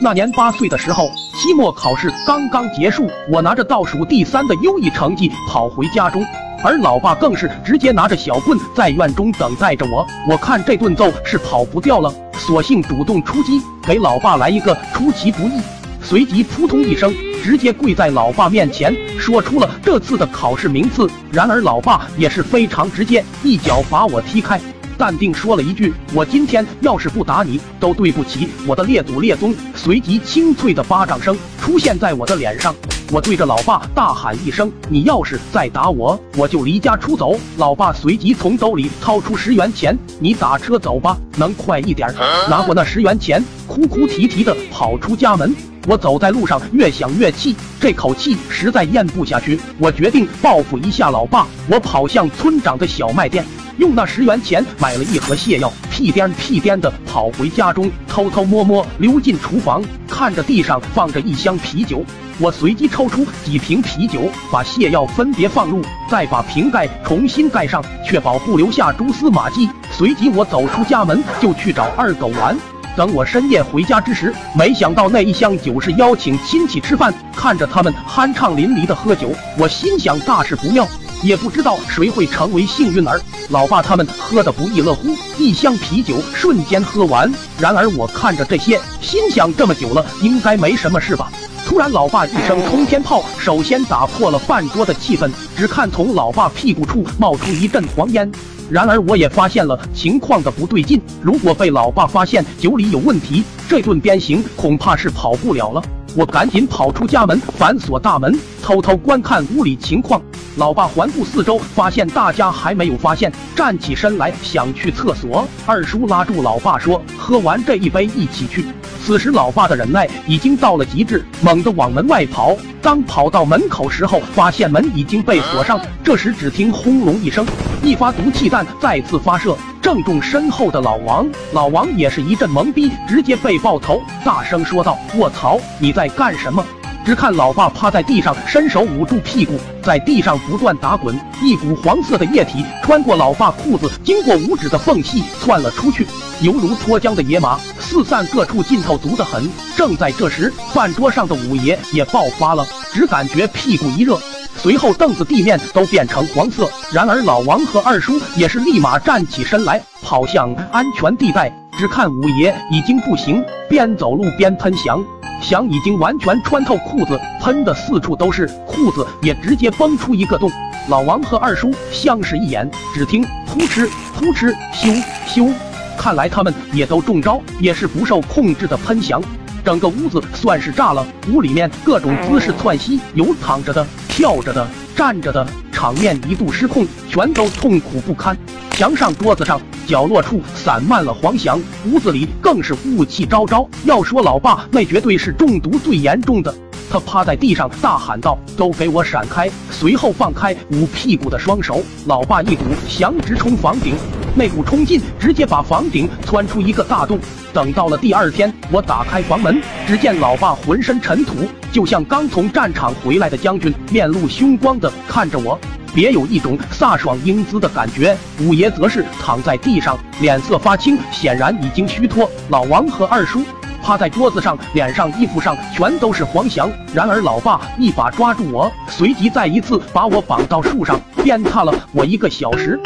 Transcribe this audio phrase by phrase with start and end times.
[0.00, 6.24] 那年八岁的时候，期末考试刚刚结束，我拿着倒数第三的优异成绩跑回家中，
[6.64, 10.06] 而老爸更是直接拿着小棍在院中等待着我。
[10.28, 15.60] 我看这顿揍是跑不掉了，索性主动出击，给老爸来一个出其不意。
[16.02, 17.12] 随即扑通一声，
[17.44, 21.08] 直接跪在老爸面前，说出了这次的考试名次。
[21.30, 24.60] 然而老爸也是非常直接，一脚把我踢开。
[24.98, 32.74] 淡定说了一句：“我今天要是不打你，都对不起我的列祖列宗。”随即清脆的巴掌声出现在我的脸上，
[33.12, 42.12] 我对着老爸大喊一声：“你要是再打我，我就离家出走！”老爸随即从兜里掏出十元钱：“你打车走吧，能快一点。”
[42.50, 45.54] 拿过那十元钱，哭哭啼啼的跑出家门。
[45.86, 49.58] 我走在路上，越想越气，这口气实在咽不下去。
[49.78, 51.46] 我决定报复一下老爸。
[51.70, 53.44] 我跑向村长的小卖店。
[53.78, 62.04] 用那十元钱买了一盒泻药，屁颠屁颠的跑回家中，偷偷摸摸溜进厨房，看着地上放着一箱啤酒，
[62.38, 69.68] 我随即抽出几瓶啤酒，把泻药分别放入，再把瓶盖重新盖上，确保不留下蛛丝马迹。
[69.96, 72.58] 随即我走出家门，就去找二狗玩。
[72.96, 80.84] 等我深夜回家之时，没想到那一箱酒是邀请亲戚吃饭，看着他们酣畅淋漓的喝酒，我心想大事不妙。
[81.22, 83.20] 也不知道谁会成为幸运儿。
[83.50, 87.32] 老爸他们喝得不亦乐乎，一箱啤酒瞬间喝完。
[87.58, 91.30] 然而我看着这些，心想这么久了，应该没什么事吧。
[91.66, 95.30] 突然，老爸一声冲天炮，首先打破了饭桌的气氛。
[95.54, 98.30] 只看从老爸屁股处冒出一阵黄烟。
[98.70, 105.82] 然而我也发现了情况的不对劲，如果被老爸发现酒里有问题，这顿鞭刑恐怕是跑不了了。
[106.18, 110.20] 我赶紧跑出家门，反锁大门，偷偷观看屋里情况。
[110.56, 115.46] 老爸环顾四周，发现大家还没有发现，站起身来想去厕所。
[115.64, 118.66] 二叔拉住老爸说：“喝完这一杯一起去。”
[119.08, 122.54] 此时老爸的忍耐已经到了极致，猛地往门外跑。
[122.82, 125.80] 当跑到门口时候，发现门已经被锁上。
[126.04, 127.46] 这时只听轰隆一声，
[127.82, 131.26] 一发毒气弹再次发射，正中身后的老王。
[131.54, 136.62] 老王也是一阵懵逼，直接被爆头，大声说道：“卧槽，你在干什么？”
[137.08, 146.06] 只看老爸趴在地上，伸手捂住屁股，在地上不断打滚，一股黄色的液体穿过老爸裤子，经过五指的缝隙窜了出去，
[146.42, 149.50] 犹如脱缰的野马，四散各处，劲头足得很。
[149.74, 154.20] 正在这时，饭桌上的五爷也爆发了，只感觉屁股一热，
[154.58, 156.68] 随后凳子、地面都变成黄色。
[156.92, 161.50] 然而老王和二叔也是立马站起身来，跑向安全地带。
[161.78, 165.02] 只看五爷已经不行，边走路边喷翔。
[165.48, 170.50] 翔已经完全穿透裤子，喷的四处都是，裤子也直接崩出一个洞。
[170.90, 175.50] 老王和二叔相视一眼，只听扑哧扑哧咻咻，
[175.96, 179.22] 看来他们也都中招，也是不受控制的喷翔，
[179.64, 181.06] 整个屋子算是炸了。
[181.32, 185.46] 屋里面各种姿势窜稀，有躺着的、跳着的、站着的，
[185.78, 188.36] 场面一度失控，全都痛苦不堪。
[188.72, 189.60] 墙上、桌子上。
[189.86, 193.66] 角落处散漫了黄翔，屋子里更是雾气昭昭。
[193.84, 196.52] 要说老爸，那绝对是中毒最严重的。
[196.90, 201.80] 他趴在地上大喊道：“都给我闪开！”随后放开捂屁股的双手。
[202.06, 203.94] 老爸一股翔直冲房顶，
[204.34, 207.20] 那股冲劲直接把房顶窜出一个大洞。
[207.52, 211.34] 等到了第二天，我打开房门，只见老爸浑身尘土，
[211.72, 215.58] 就像刚从战场回来的将军，面露凶光的看着我。
[215.94, 218.16] 别有一种飒爽英姿的感觉。
[218.40, 222.30] 五爷则是躺在地上，脸色发青，显然已经虚脱。
[222.50, 223.42] 老王和二叔
[223.82, 226.70] 趴在桌子上，脸上、衣服上全都是黄翔。
[226.92, 232.78] 然而老爸一把抓住我，随即再一次把我绑到树上，鞭挞了我一个小时。